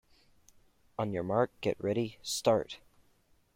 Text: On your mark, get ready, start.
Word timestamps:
On 0.97 1.13
your 1.13 1.21
mark, 1.21 1.51
get 1.61 1.79
ready, 1.79 2.17
start. 2.23 2.79